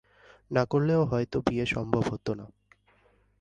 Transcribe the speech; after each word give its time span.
না 0.51 0.63
করলেও 0.65 1.01
হয়তো 1.05 1.37
বিয়ে 1.41 1.65
সম্ভব 1.65 2.03
হত 2.11 2.27
না। 2.29 2.45